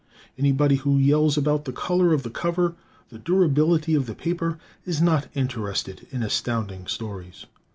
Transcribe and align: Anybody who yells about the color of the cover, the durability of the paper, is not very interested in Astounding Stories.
Anybody 0.35 0.77
who 0.77 0.97
yells 0.97 1.37
about 1.37 1.65
the 1.65 1.71
color 1.71 2.11
of 2.11 2.23
the 2.23 2.31
cover, 2.31 2.73
the 3.09 3.19
durability 3.19 3.93
of 3.93 4.07
the 4.07 4.15
paper, 4.15 4.57
is 4.83 4.99
not 4.99 5.25
very 5.25 5.43
interested 5.45 6.07
in 6.09 6.23
Astounding 6.23 6.87
Stories. 6.87 7.45